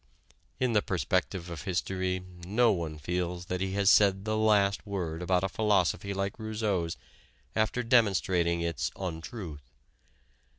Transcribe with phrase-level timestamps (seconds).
[0.59, 5.21] In the perspective of history, no one feels that he has said the last word
[5.21, 6.97] about a philosophy like Rousseau's
[7.55, 9.69] after demonstrating its "untruth."